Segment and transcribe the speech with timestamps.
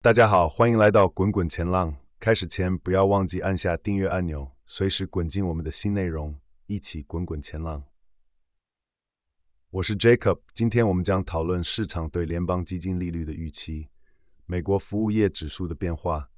[0.00, 1.96] 大家好，欢迎来到滚滚前浪。
[2.20, 7.82] 开始前不要忘记按下订阅按钮，随时滚进我们的新内容，一起滚滚前浪。
[9.70, 13.88] 我是 Jacob，今天我们将讨论市场对联邦基金利率的预期、
[14.46, 16.30] 美国服务业指数的变化、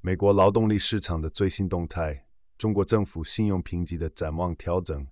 [0.00, 5.04] 美国劳动力市场的最新动态、中国政府信用评级的展望调整，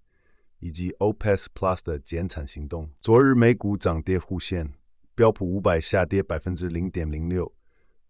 [0.60, 2.88] 以及 OPEC Plus 的减产行动。
[3.00, 4.72] 昨日美股涨跌互现，
[5.16, 7.52] 标普五百下跌百分之零点零六。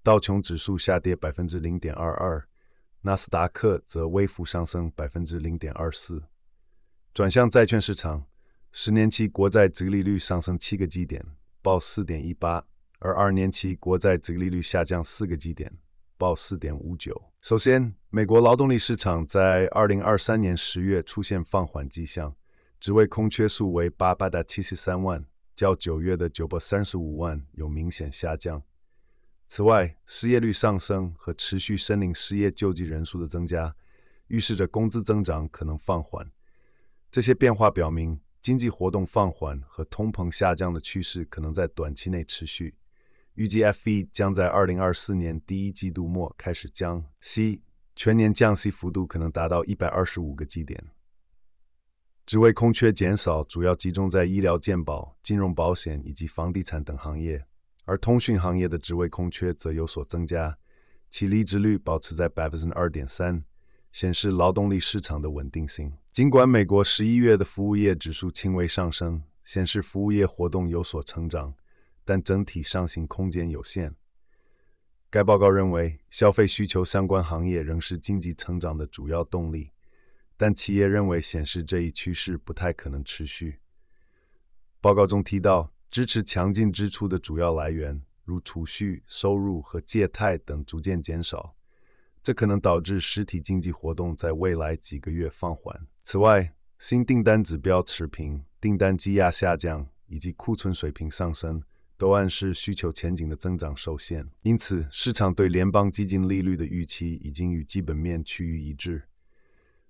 [0.04, 2.46] 道琼指数下跌百分之零点二二，
[3.00, 6.22] 纳斯达克则微幅上升百分之零点二四。
[7.14, 8.26] 转向债券市场，
[8.70, 11.24] 十年期国债殖利率上升七个基点，
[11.62, 12.66] 报四点一八，
[12.98, 15.72] 而二年期国债殖利率下降四个基点，
[16.18, 17.32] 报四点五九。
[17.40, 22.36] 首先，美国劳动力市场在二零二三年十月出现放缓迹象，
[22.78, 25.24] 职位空缺数为八百七十三万，
[25.56, 28.62] 较九月的九百三十五万有明显下降。
[29.46, 33.76] 此外，失业率上升和持续申领失业救济人数的增加，
[34.28, 36.30] 预示着工资增长可能放缓。
[37.10, 42.74] 这些变化表明，经济活动放缓和通膨下降的趋势可能在短期内持续。
[43.34, 47.62] 预计 FE 将在二零二四年第一季度末开始降息，
[47.94, 50.90] 全年降息幅度可能达到一百二十五个基点。
[52.26, 57.44] 职位空缺减少主要集中在医疗健保、金融保险以及房地产等行业。
[57.84, 60.58] 而通讯行业的职位空缺则有所增加，
[61.08, 63.44] 其离职率保持在百分之二点三，
[63.92, 65.92] 显示劳动力市场的稳定性。
[66.10, 71.54] 尽管美国十一月的服务业指数轻微上升，显示服务业活动有所成长，
[72.04, 73.94] 但整体上行空间有限。
[75.10, 79.70] 该报告认为，消费需求相关行业仍是经济成长的主要动力，
[80.36, 83.60] 但企业认为显示这一趋势不太可能持续。
[84.80, 91.54] 报告中提到，支持强劲支出的主要来源，如储蓄、收入和借贷等，逐渐减少，
[92.20, 95.86] 这可能导致实体经济活动在未来几个月放缓。
[96.02, 101.62] 此外，新订单指标持平、订单积压下降以及库存水平上升，
[101.96, 104.28] 都暗示需求前景的增长受限。
[104.42, 109.00] 因此，市场对联邦基金利率的预期已经与基本面趋于一致。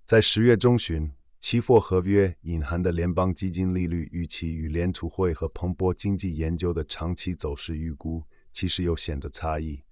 [0.05, 1.11] 在十月中旬，
[1.47, 9.85] 期货合约隐含的联邦基金利率预期与联储会和彭博经济研究的长期走势预估其实有显著差异。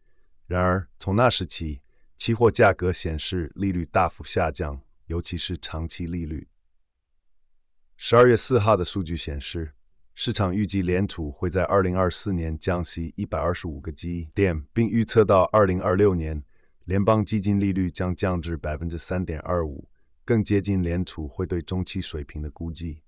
[0.46, 1.82] 然而，从那时起，
[2.16, 6.48] 期货价格显示利率大幅下降，尤其是长期利率。
[7.98, 9.74] 十二月四号的数据显示，
[10.14, 16.42] 市场预计联储会在二零二四年降息一百二十五个基点，并预测到二零二六年
[16.86, 19.90] 联邦基金利率将降至百分之三点二五。
[20.25, 23.00] 更接近联储会对中期水平的估计。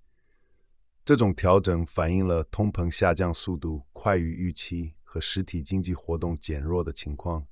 [1.05, 7.47] 这种调整反映了通膨下降速度快于预期和实体经济活动减弱的情况。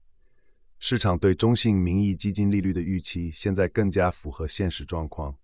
[0.79, 5.37] 市场对中性名义基金利率的预期现在更加符合现实状况。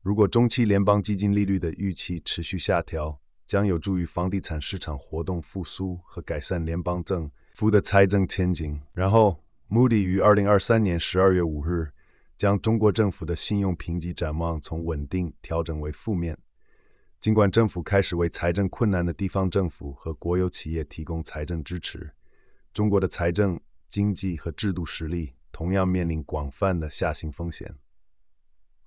[0.00, 8.80] 如果中期联邦基金利率的预期持续下调，将有助于房地产市场活动复苏和改善联邦政府的财政前景。
[8.94, 11.90] 然后，Moody 于二零二三年十二月五日。
[12.40, 16.38] 将中国政府的信用评级展望从稳定调整为负面。
[17.20, 22.10] 尽管政府开始为财政困难的地方政府和国有企业提供财政支持，
[22.72, 27.74] 中国的财政、经济和制度实力同样面临广泛的下行风险。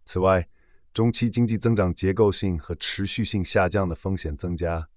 [0.04, 0.50] 此外，
[0.92, 4.90] 中期经济增长结构性和持续性下降的风险增加，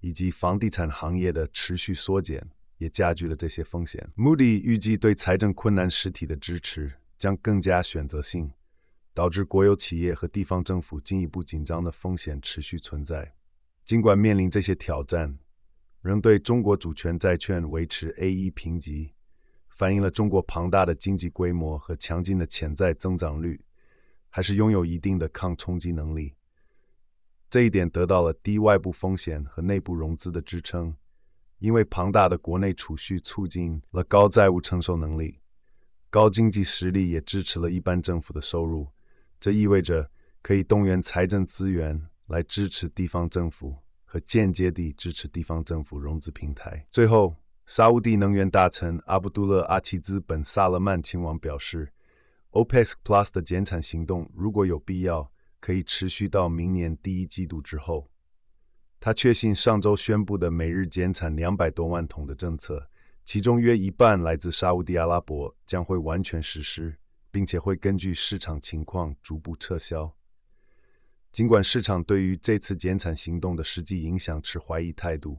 [0.00, 2.44] 以及房地产行业的持续缩减
[2.78, 4.10] 也加剧了这些风险。
[4.16, 6.94] Moody 预计对财政困难实体的支持。
[7.20, 8.50] 将更加选择性，
[9.12, 13.34] 导致国有企业和地方政府进一步紧张的风险持续存在。
[13.84, 15.38] 尽管面临这些挑战，
[16.00, 19.12] 仍对中国主权债券维持 A1 评级，
[19.68, 23.62] 反映了中国庞大的经济规模和强劲的潜在增长率，
[24.30, 26.34] 还是拥有一定的抗冲击能力。
[27.50, 30.96] 这一点得到了低外部风险和内部融资的支撑，
[31.58, 35.39] 因为庞大的国内储蓄促进了高债务承受能力。
[36.10, 38.88] 高经济实力也支持了一般政府的收入，
[39.38, 40.10] 这意味着
[40.42, 46.84] 可以动员财政资源来支持地方政府和间接地支持地方政府融资平台。
[46.90, 51.92] 最后，沙乌地能源大臣阿卜杜勒阿齐兹本萨勒曼亲王表示
[52.50, 55.30] ，OPEC Plus 的减产行动如果有必要，
[55.60, 58.10] 可以持续到明年第一季度之后。
[58.98, 62.90] 他确信上周宣布的每日减产两百多万桶的政策。
[63.30, 66.98] 其中约一半来自沙乌地阿拉伯，将会完全实施，
[67.30, 70.12] 并且会根据市场情况逐步撤销。
[71.30, 75.38] 尽管市场对于这次减产行动的实际影响持怀疑态度，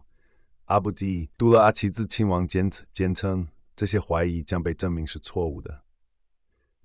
[0.67, 3.45] 阿布基杜勒阿齐兹亲王坚坚称，
[3.75, 5.83] 这些怀疑将被证明是错误的。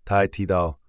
[0.05, 0.81] 他还提到，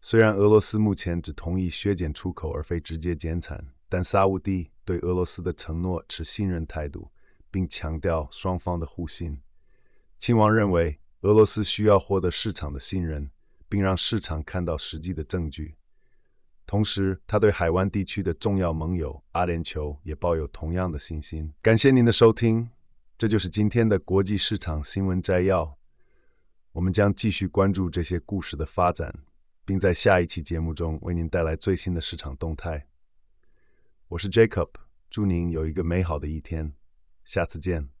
[0.00, 7.12] 虽然俄罗斯目前只同意削减出口而非直接减产，但沙乌地对俄罗斯的承诺持信任态度，
[7.50, 9.38] 并强调双方的互信。
[10.26, 13.30] 亲王认为，俄罗斯需要获得市场的信任，
[13.68, 15.76] 并让市场看到实际的证据。
[16.66, 21.54] 同时，他对海湾地区的重要盟友阿联酋也抱有同样的信心。
[21.62, 22.68] 感谢您的收听，
[23.16, 25.78] 这就是今天的国际市场新闻摘要。
[26.72, 29.14] 我们将继续关注这些故事的发展，
[29.64, 32.88] 并在下一期节目中为您带来最新的市场动态。
[34.08, 34.70] 我是 Jacob，
[35.08, 36.72] 祝您有一个美好的一天，
[37.24, 37.95] 下次见。